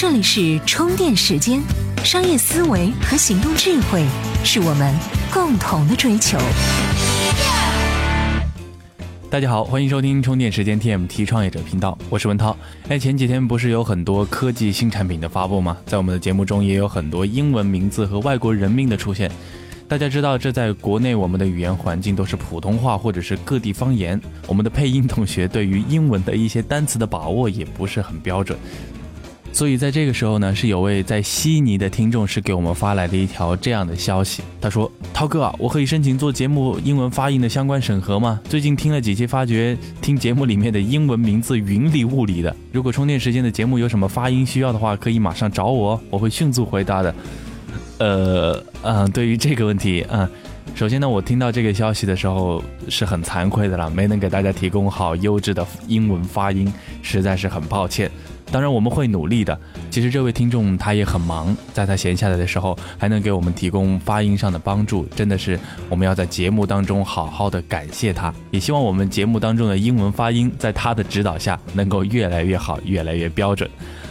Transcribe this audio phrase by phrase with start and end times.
[0.00, 1.60] 这里是充电时间，
[2.04, 4.04] 商业思维和行动智慧
[4.44, 4.94] 是我们
[5.32, 6.38] 共同的追求。
[9.28, 12.56] 大家好，欢迎收听充电时间 TMT 创业者频道，我是文涛。
[12.86, 15.76] 哎，前几天不是有很多科技新产品的发布吗？
[15.84, 19.28] 在我们的节目中也有很多英文名字和外国人名的出现。
[19.88, 28.56] 大家知道，这在国内我们的语言环境都是普通话或者是各地方言，我们的配音同学对于英文的一些单词的把握也不是很标准。
[29.58, 38.40] 所以在这个时候呢，是有位在悉尼的听众是给我们发来的一条这样的消息，他说：“涛哥，我可以申请做节目英文发音的相关审核吗？
[38.48, 42.54] 最近听了几期，发觉听节目里面的英文名字云里雾里的。
[42.70, 47.12] 如果充电时间的节目有什么发音需要的话，可以马上找我，我会迅速回答的。”
[47.98, 50.28] 呃，嗯，对于这个问题，嗯，
[50.76, 58.08] 首先呢，我听到这个消息的时候是很惭愧的了，没能给大家提供好优质的英文发音，实在是很抱歉。
[58.50, 59.58] 当然我们会努力的。
[59.90, 68.32] 其实这位听众他也很忙，在他闲下来的时候还能给我们提供发音上的帮助，真的是我们要在节目当中好好的感谢他。
[68.50, 73.68] 也希望我们节目当中的英文发音在他的指导下能够越来越好，越来越标准。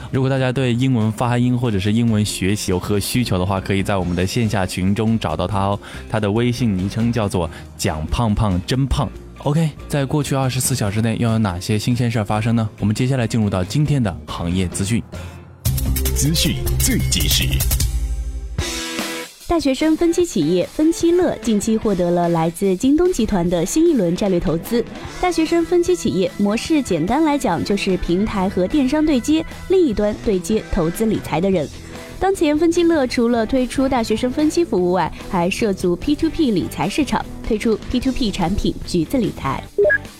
[0.09, 5.77] 如果大家对英文发音或者是英文学习有何需求的话，可以在我们的线下群中找到他哦。
[6.09, 9.09] 他的微信昵称叫做“蒋胖胖真胖”。
[9.43, 12.67] OK，在过去二十四小时内又有哪些新鲜事儿发生呢？
[12.79, 15.01] 我们接下来进入到今天的行业资讯。
[16.15, 17.45] 资讯最及时。
[19.47, 24.83] 大学生分期企业分期乐近期获得了来自京东集团的新一轮战略投资。
[25.21, 31.65] 大学生分期企业模式简单来讲就是平台和电商对接，另一端对接投资理财的人。
[32.19, 39.63] 当前分期乐除了推出大学生分期服务外，还涉足 P2P 理财市场，推出 P to P 产品橘子理财。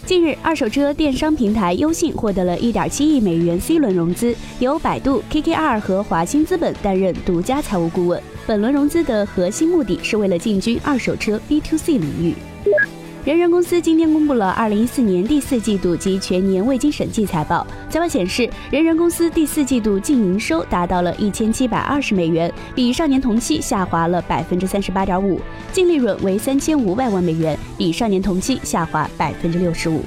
[0.06, 8.24] 近日，二手车电商平台优信获得了一点七亿美元 C 轮融资，由百度、KKR 和华兴资本担任独家财务顾问。
[8.46, 12.34] 本轮融资的核心目的是为了进军二手车 B to C 领域。
[13.28, 17.68] 人人公司今天公布了二零一四年第四季度及全年未经审计财报。
[17.90, 25.38] 财报显示，人人公司第四季度净营收达到了一千七百二十美元，比上年同期下滑了百分之三十八点五；
[25.74, 30.06] 净利润为三千五百万美元，比上年同期下滑百分之六十五。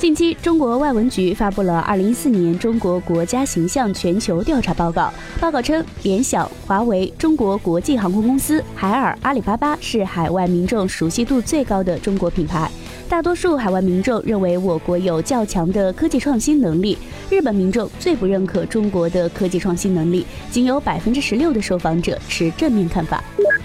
[0.00, 5.12] 近期，中国外文局发布了二零一四年中国国家形象全球调查报告。
[5.38, 12.70] 报告称，联想、华为、中国国际航空公司、海尔、阿里巴巴是海外民众熟悉度最高的中国品牌。
[13.10, 16.96] 大多数海外民众认为我国有较强的科技创新能力。
[17.28, 23.19] 日本民众最不认可中国的科技创新能力，仅有百分之十六的受访者持正面看法。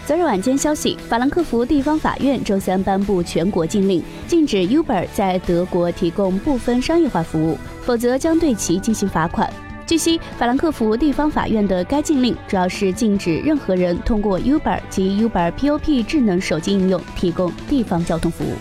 [0.06, 9.52] 昨日晚间消息，法兰克福地方法院周三颁布全国禁令，禁止 Uber 在德国提供部分商业化服务，否则将对其进行罚款。
[9.88, 18.54] 据悉，法兰克福地方法院的该禁令主要是禁止任何人通过 Uber 及 Uber POP 智能手机应用提供地方交通服务。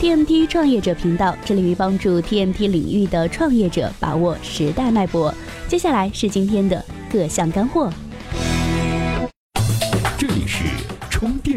[0.00, 5.32] TMT 创业者频道致力于帮助 TMT 领域的创业者把握时代脉搏。
[5.68, 6.82] 接下来是今天的
[7.12, 7.92] 各项干货。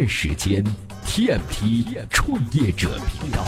[0.08, 0.64] 时间
[1.06, 3.44] ，TMT 创业者频道。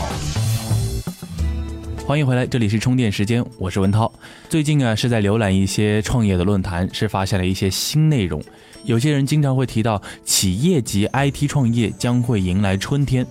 [2.06, 4.12] 欢迎回来，这里是充电时间，我是文涛。
[4.48, 8.42] 最近啊，是在浏览一些创业的论坛，是发现了一些新内容。
[8.84, 13.26] 有些人经常会提到，企业级 IT 创业将会迎来春天。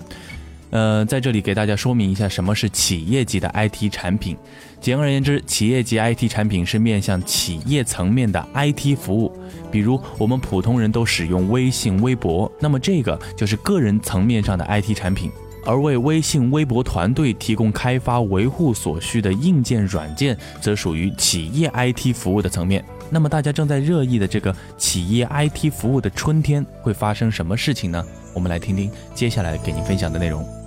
[0.72, 4.38] 呃，在这里给大家说明一下，什么是企业级的 IT 产品。
[4.80, 9.32] 简而言之，企业级 IT 产品是面向企业层面的 IT 服务。
[9.72, 15.32] 比如我们普通人都使用微信、微博，那么这个就是个人层面上的 IT 产品。
[15.66, 22.84] 而为微信、微博团队提供开发、维护所需的硬件、软件，则属于企业 IT 服务的层面。
[23.10, 28.04] 那么大家正在热议的这个企业 IT 服务的春天会发生什么事情呢？
[28.34, 30.59] 我们来听听接下来给您分享的内容。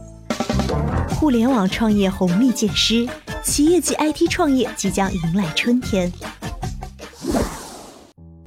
[1.19, 3.09] 互联网创业红利渐失，
[3.43, 6.13] 企业级 IT 创业即将迎来春天。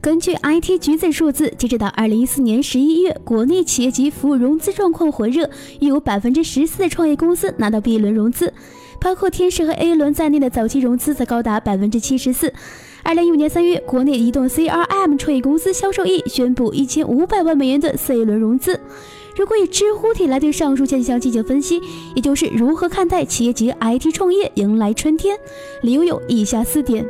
[0.01, 5.49] 根据 IT 橘子数字，截止到二零一四年十一月，国内企业级服务融资状况火热，
[5.79, 8.53] 已有百分之十四的创业公司拿到 B 轮融资，
[9.01, 12.53] 包括天使和 A 轮在内的早期融资则高达百分之七十四。
[13.01, 18.79] 二零一五年三月，国内移动 CRM 创业公司销售易宣布一千五百万美元的 C 轮融资。
[19.35, 21.81] 如果以知乎体来对上述现象进行分析，
[22.15, 25.37] 也就是如何看待企业级 IT 创业迎来春天，
[25.81, 27.05] 理由有以下四点：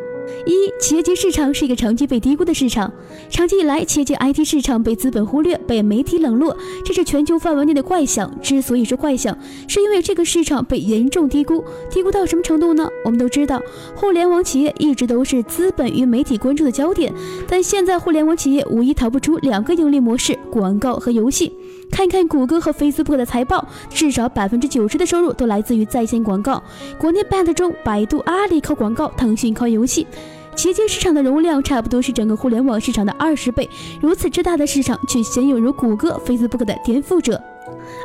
[0.46, 2.92] 一、企业级市场是一个长期被低估的市场。
[3.30, 8.32] 长期以来，企业级 IT 市场被资本忽略，被媒体冷落，这是全球范围内的怪象。
[8.42, 9.38] 之所以是怪象，
[9.68, 11.64] 是因为这个市场被严重低估。
[11.92, 12.90] 低估到什么程度呢？
[13.04, 13.62] 我们都知道，
[13.96, 17.14] 互联网企业一直都是资本与媒体关注的焦点，
[17.48, 21.54] 但现在互联网企业无疑逃不出两个盈利模式：广告和游戏。
[21.92, 26.62] 看看谷歌和 Facebook 的财报，至少百分之九十的收入都来自于在线广告。
[26.98, 30.06] 国内 BAT 中，百度、阿里靠广告，腾讯靠游戏。
[30.56, 33.70] 旗舰市场的容量差不多是整个互联网市场的二十倍，
[34.02, 37.42] 如此之大的市场，却鲜有如谷歌、Facebook 的颠覆者。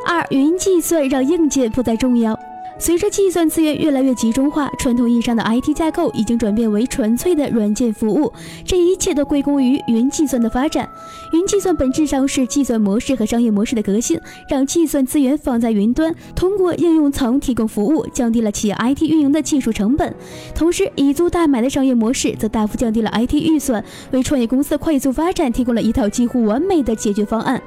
[0.05, 2.37] 二、云计算让硬件不再重要。
[2.81, 8.33] 随着计算资源越来越集中化，传统意义上的 IT 架构已经转变为纯粹的软件服务，
[8.65, 10.89] 这一切都归功于云计算的发展。
[11.31, 14.19] 云计算本质上是计算模式和商业模式的革新，
[14.49, 20.15] 让计算资源放在云端，通过应用层提供服务，降低了企业 IT 运营的技术成本。
[20.55, 27.61] 同时，以租代买的商业模式则大幅降低了 IT 预算，为创业公司的快速发展提供了一套几乎完美的解决方案。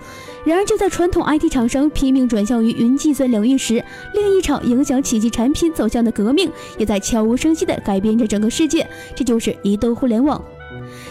[0.44, 3.82] 然而，就在传统 IT 厂商拼命转向于云计算领域时，
[4.12, 8.84] 另一场影响企业产品走向的革命也在悄无声息地改变着整个世界。
[9.14, 10.42] 这就是移动互联网。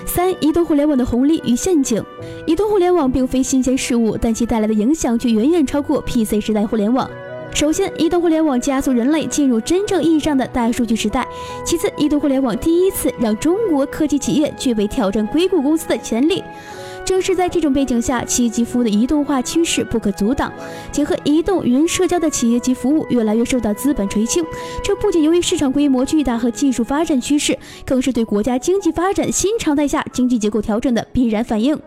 [0.06, 2.04] 三、移动互联网的红利与陷阱。
[2.46, 7.10] 移动互联网并非新鲜事物，但其带来的影响却远远超过 PC 时代互联网。
[7.54, 11.22] 首先，移动互联网加速人类进入真正意义上的大数据时代；
[11.64, 16.44] 其次，移动互联网第一次让中国科技企业具备挑战硅谷公司的潜力。
[17.06, 20.52] 正是在这种背景下，企业级服务的移动化趋势不可阻挡。
[20.92, 24.44] 结合移动云社交的企业级服务越来越受到资本垂青，
[24.84, 31.80] 这不仅由于市场规模巨大和技术发展趋势，更是对国家经济发展新常态下经济结构调整的必然反应。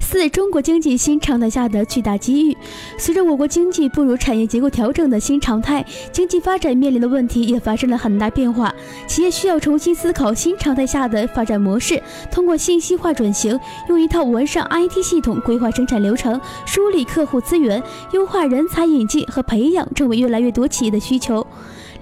[0.00, 2.56] 四、中国经济新常态下的巨大机遇。
[2.98, 8.74] 随着我国经济步入产业结构调整的新常态，经济发展面临的问题也发生了很大变化。
[9.06, 13.58] 企业需要重新思考新常态下的发展模式，通过信息化转型，
[13.88, 21.46] 用一套完善 IT 系统规划生产流程，梳理客户资源，优化人才引进和培养，成为越来越多企业的需求。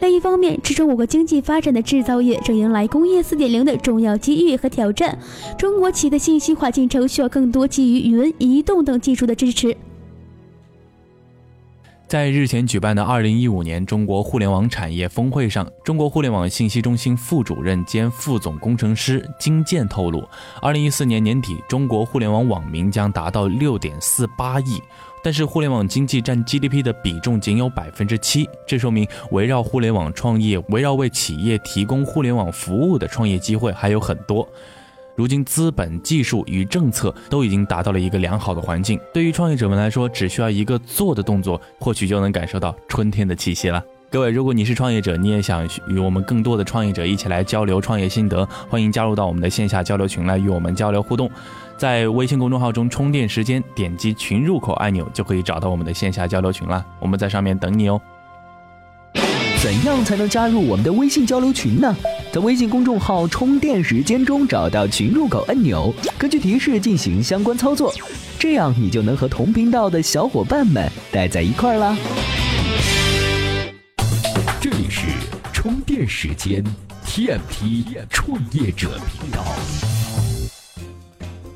[0.01, 5.19] 另一方面，支撑我国经济发展的制造业正迎来工业四点零的重要机遇和挑战。
[5.57, 9.77] 中国企业的信息化进程需要更多基于云、移动等技术的支持。
[12.07, 20.23] 在日前举办的二零一五年中国互联网产业峰会上，中国互联网信息中心副主任兼副总工程师金健透露，
[20.61, 24.81] 二零一四年年底，中国互联网网民将达到六点四八亿。
[25.25, 34.47] 但是互联网经济占 GDP 的比重仅有百分之七，这说明围绕互联网创业、围绕为企业提供互联网服务的创业机会还有很多。
[35.17, 43.83] 如今资本、技术与政策都已经达到了一个良好的环境，对于创业者们来说，只需要一个做的动作，或许就能感受到春天的气息了。
[44.11, 51.31] 各位，如果你是创业者，你也想与我们更多的创业者一起来交流创业心得，欢迎加入到我们的线下交流群来与我们交流互动。
[51.77, 56.85] 在微信公众号中充电时间，点击群入口按钮就可以找到我们的线下交流群了。
[57.01, 58.01] 我们在上面等你哦。
[59.63, 61.97] 怎样才能加入我们的微信交流群呢？
[62.33, 67.93] 在微信公众号充电时间中找到群入口按钮，根据提示进行相关操作，
[68.39, 71.97] 这样你就能和同频道的小伙伴们待在一块儿啦。
[74.61, 75.07] 这里是
[75.53, 76.63] 充电时间
[77.07, 79.43] ，TMT 创业者频道。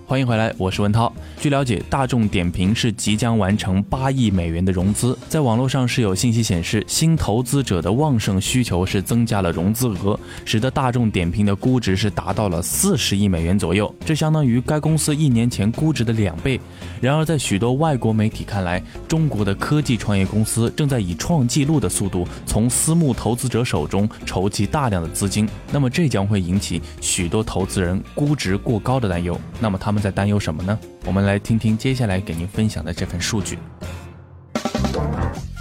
[0.09, 1.13] 欢迎回来，我是文涛。
[1.39, 5.15] 据了解，大众点评是即将完成八亿美元的融资。
[5.29, 16.59] 在网络上是有信息显示，新投资者的旺盛需求是增加了融资额，使得大众点评的估值是达到了四十亿美元左右，这相当于该公司一年前估值的两倍。
[17.03, 29.39] 然而，在许多外国媒体看来，中国的科技创业公司正在以创纪录的速度从私募投资者手中筹集大量的资金，那么这将会引起许多投资人估值过高的担忧。
[29.61, 30.09] 那么他们们。
[30.09, 30.79] 在担忧什么呢？
[31.05, 33.59] 我们来听听接下来给您分享的这份数据。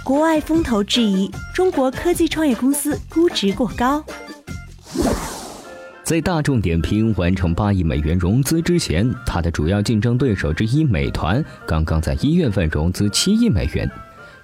[0.04, 4.02] 国外风投质疑中国科技创业公司估值过高。
[6.04, 13.90] 在大众点评完成八亿美元融资之前，它的主要竞争对手之一美团刚刚在一月份融资七亿美元。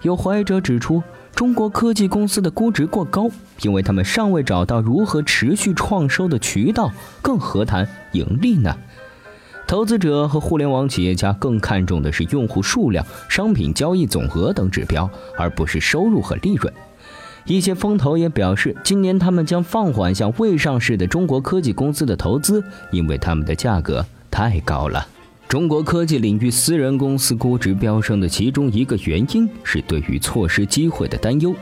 [0.02, 1.02] 有怀疑者指出，
[1.34, 3.30] 中国科技公司的估值过高，
[3.62, 8.76] 因为他们尚未找到如何持续创收的渠道，更何谈盈利呢？
[9.74, 16.72] 投资者和互联网企业家更看重的是用户数量、商品交易总额等指标，而不是收入和利润。
[17.44, 22.62] 一些风投也表示，今年他们将放缓向未上市的中国科技公司的投资，
[22.92, 25.04] 因为他们的价格太高了。
[25.48, 31.52] 中国科技领域私人公司估值飙升的其中一个原因是对于错失机会的担忧。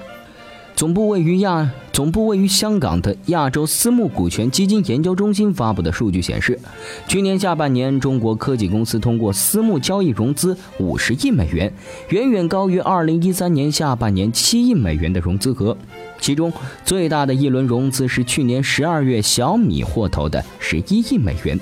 [0.75, 6.59] 总部位于亚总部位于香港的亚洲私募股权基金研究中心发布的数据显示，
[7.07, 11.73] 去年下半年中国科技公司通过私募交易融资五十亿美元，
[12.09, 15.77] 远远高于二零一三年下半年七亿美元的融资额。
[16.19, 16.53] 其中
[16.85, 21.61] 最大的一轮融资是去年十二月小米获投的十一亿美元，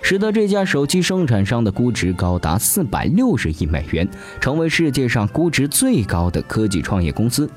[0.00, 4.08] 使得这家手机生产商的估值高达四百六十亿美元，
[4.40, 7.48] 成为世界上估值最高的科技创业公司。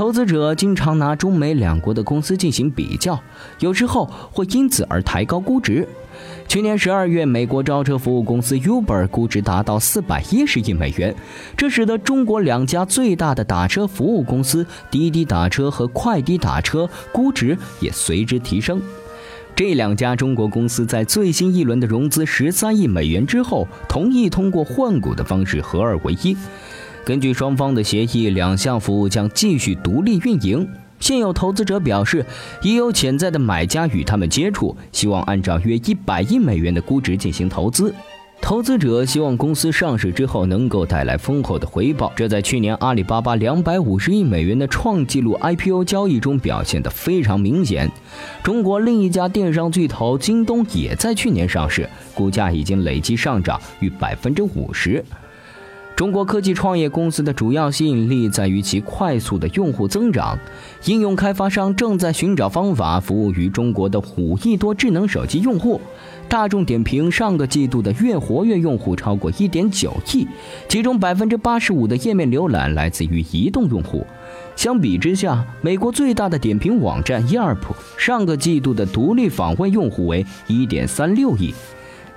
[0.00, 3.20] 投资者经常拿中美两国的公司进行比较，
[3.58, 5.86] 有时候会因此而抬高估值。
[6.48, 11.14] 去年十二月，美国招车服务公司 Uber 估值达到四百一十亿美元，
[11.54, 18.80] 这使得中国两家最大的打车服务公司滴滴打车和快滴打车估值也随之提升。
[19.54, 26.34] 这两家中国公司在最新一轮的融资十三亿美元之后，同意通过换股的方式合二为一。
[27.04, 30.68] 根据双方的协议，两项服务将继续独立运营。
[30.98, 32.24] 现有投资者表示，
[32.62, 37.94] 已有潜在的买家与他们接触，希望按照约一百亿美元的估值进行投资。
[38.42, 47.90] 投资者希望公司上市之后能够带来丰厚的回报，这在去年阿里巴巴两百五十亿美元的创纪录 IPO 交易中表现得非常明显。
[48.42, 55.04] 中国另一家电商巨头京东也在去年上市，股价已经累计上涨逾百分之五十。
[56.00, 60.38] 中国科技创业公司的主要吸引力在于其快速的用户增长。
[60.86, 65.78] 应用开发商正在寻找方法服务于中国的五亿多智能手机用户。
[66.26, 70.26] 大众点评上个季度的月活跃用户超过一点九亿，
[70.70, 74.06] 其中百分之八十五的页面浏览来自于移动用户。
[74.56, 77.58] 相比之下，美国最大的点评网站 Yelp
[77.98, 81.52] 上个季度的独立访问用户为一点三六亿。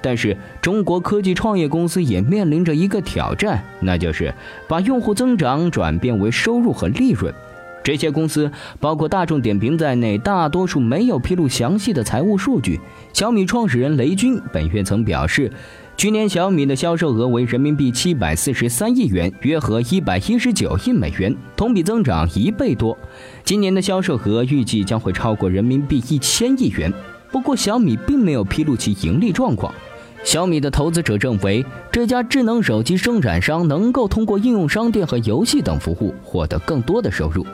[0.03, 4.33] 但是，中国科技创业公司也面临着一个挑战，那就是
[4.67, 7.33] 把用户增长转变为收入和利润。
[7.81, 12.79] 这些公司，包括大众点评在内，大多数没有披露详细的财务数据。
[13.13, 15.49] 小米创始人雷军本月曾表示，
[15.95, 22.97] 去年小米的销售额为人民币七百四十三亿元，约合一百一十九亿美元，同比增长一倍多。
[23.45, 26.91] 今年的销售额预计将会超过人民币一千亿元。
[27.31, 29.73] 不过，小米并没有披露其盈利状况。
[30.23, 37.45] 小米的投资者认为，这家智能手机生产商能够通过应用商店和游戏等服务获得更多的收入。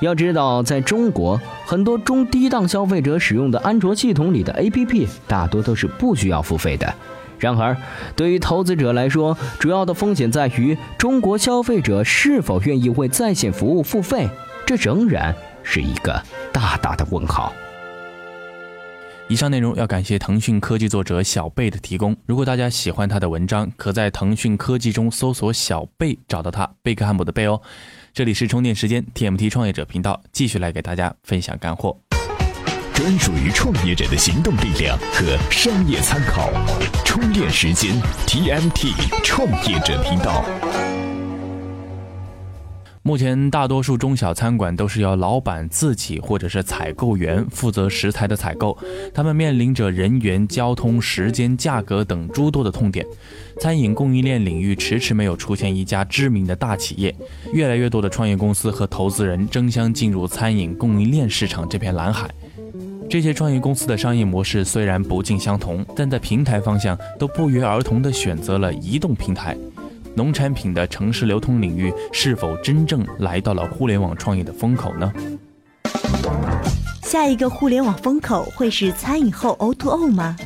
[0.00, 6.92] 要知道，在中国，很多中低档消费者使用的安卓系统里的 APP 大多都是不需要付费的。
[7.38, 7.76] 然而，
[8.14, 14.28] 对于投资者来说，主要的风险在于中国消费者是否愿意为在线服务付费，
[14.66, 17.52] 这仍然是一个大大的问号。
[19.32, 22.14] 以上内容要感谢腾讯科技作者小贝的提供。
[22.26, 27.58] 如果大家喜欢他的文章，可在腾讯科技中搜索“小贝”找到他，贝克汉姆的贝哦。
[28.12, 31.96] 这里是充电时间 TMT 创业者频道，继续来给大家分享干货。
[32.92, 36.50] 专属于创业者的行动力量和商业参考，
[37.02, 38.92] 充电时间 TMT
[39.24, 40.44] 创业者频道。
[43.04, 48.78] 目前，大多数中小餐馆都是由老板自己或者是采购员负责食材的采购，
[49.12, 53.04] 他们面临着人员、交通、时间、价格等诸多的痛点。
[53.58, 57.12] 餐饮供应链领域迟迟没有出现一家知名的大企业，
[57.52, 62.30] 越来越多的创业公司和投资人争相进入餐饮供应链市场这片蓝海。
[63.10, 69.56] 这些创业公司的商业模式虽然不尽相同，但在平台方向都不约而同地选择了移动平台。
[70.14, 75.12] 农产品的城市流通领域是否真正来到了互联网创业的风口呢？
[77.02, 80.36] 下一个互联网风口会是餐饮后 O2O 吗？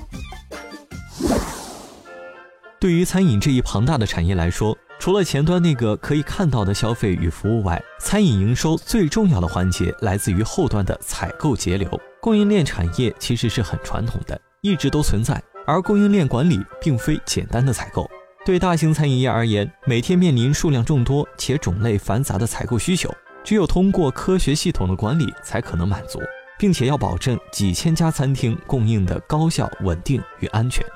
[2.78, 11.88] 对于餐饮这一庞大的产业来说，除了前端那个可以看到的消费与服务外，餐饮营收最重要的环节来自于后端的采购节流。
[12.20, 18.08] 供应链产业其实是很传统的，一直都存在，而供应链管理并非简单的采购。
[18.47, 23.12] 对大型餐饮业而言，每天面临数量众多且种类繁杂的采购需求，
[23.43, 26.21] 只有通过科学系统的管理才可能满足，
[26.57, 30.87] 并且要保证几千家餐厅供应的高效、稳定与安全。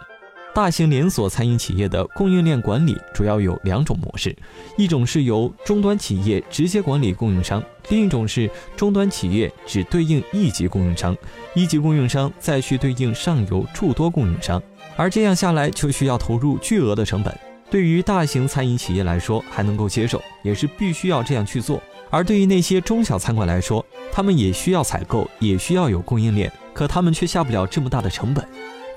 [0.52, 4.36] 大型连锁餐饮企业的供应链管理主要有两种模式，
[4.76, 11.16] 一种是由终端企业直接管理供应商，另一种是终端企业只对应一级供应商，
[11.54, 14.60] 一级供应商再去对应上游诸多供应商，
[14.96, 17.32] 而这样下来就需要投入巨额的成本。
[17.70, 21.78] 对于大型餐饮企业来说还能够接受，也是必须要这样去做；
[22.10, 28.44] 而对于那些中小餐馆来说，他们也需要采购，也需要有供应链，可他们却下不了这么大的成本。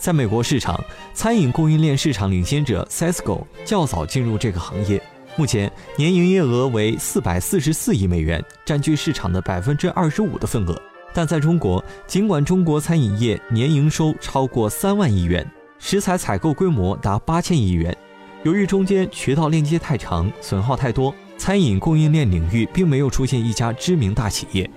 [0.03, 0.83] 在美国市场，
[1.13, 5.01] 餐饮供应链市场领先者 Sysco 较早进入这个行业，
[5.37, 10.77] 目前年营业额为四百四十四亿美元，占据市场的百分之二十五的份额。
[11.13, 17.95] 但在中国，尽管中国餐饮业年营收超过三万亿元，食材采购规模达八千亿元，
[18.43, 24.69] 由于中间渠道链接太长，损耗太多，餐饮供应链领域并没有出现一家知名大企业。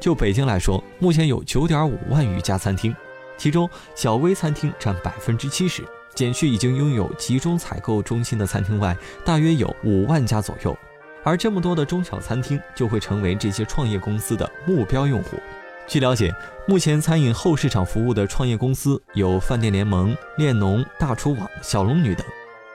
[0.00, 2.96] 就北京来说，目前有九点五万余家餐厅，
[3.40, 5.82] 其中小微餐厅占百分之七十。
[6.14, 8.94] 减去已经拥有集中采购中心的餐厅外，
[9.24, 10.76] 大约有五万家左右。
[11.24, 15.38] 而这么多的中小餐厅就会成为这些创业公司的目标用户。
[15.86, 16.30] 据了解，
[16.66, 22.26] 目前餐饮后市场服务的创业公司有饭店联盟、恋农、大厨网、小龙女等。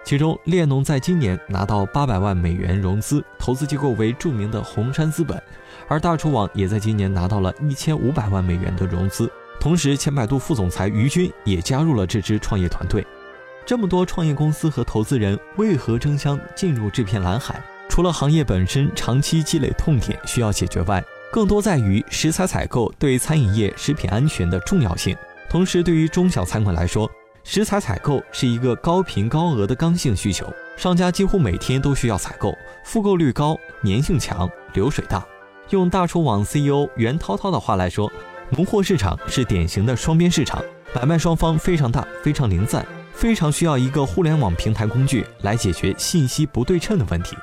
[0.03, 5.37] 其中，恋农在今年拿到八百万美元融资，投资机构为著名的红杉资本；
[5.87, 9.31] 而大厨网也在今年拿到了一千五百万美元的融资。
[9.65, 13.03] 同时，前百度副总裁于军也加入了这支创业团队。
[13.65, 17.59] 这么多创业公司和投资人为何争相进入这片蓝海？
[17.89, 25.17] 除了行业本身长期积累痛点需要解决外，更多在于食材采购对餐饮业食品安全的重要性。
[25.49, 27.09] 同时，对于中小餐馆来说，
[27.43, 35.25] 食材采购是一个高频高额的刚性需求，商家几乎每天都需要采购，复购率高，粘性强，流水大。
[35.71, 38.11] 用大厨网 CEO 袁涛涛的话来说，
[38.51, 42.85] 农货市场是典型的双边市场，买卖双方非常大，非常零散。
[43.13, 47.35] 非常需要一个互联网平台工具来解决信息不对称的问题。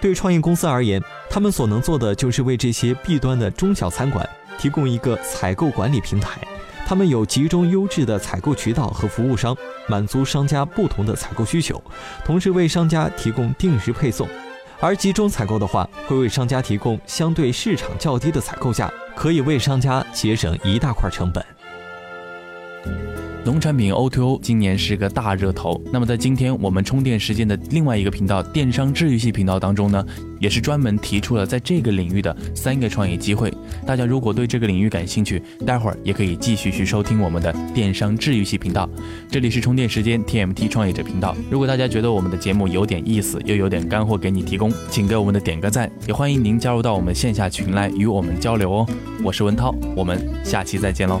[0.00, 4.28] 对创业公司而言，他们所能做的就是为这些 B 端的中小餐馆
[4.58, 6.40] 提供一个采购管理平台。
[6.84, 9.56] 他们有集中优质的采购渠道和服务商，
[9.86, 11.80] 满足商家不同的采购需求，
[12.24, 14.28] 同时为商家提供定时配送。
[14.82, 21.42] 而集中采购的话，会为商家提供相对市场较低的采购价，可以为商家节省一大块成本。
[23.44, 25.80] 农产品 O2O 今年是个大热头。
[25.92, 30.04] 那么在今天我们充电时间的另外一个频道——电商治愈系频道当中呢，
[30.38, 33.52] 也是专门提出了在这个领域的三个创业机会。
[33.84, 38.88] 大家如果对这个领域感兴趣，待会儿也可以继续去收听我们的电商治愈系频道。
[39.28, 41.34] 这里是充电时间 TMT 创业者频道。
[41.50, 48.86] 如果大家觉得我们的节目有点意思，又有点干货给你提供，请给我们的点个赞，也欢迎您加入到我们线下群来与我们交流哦。
[49.24, 51.20] 我是文涛，我们下期再见喽。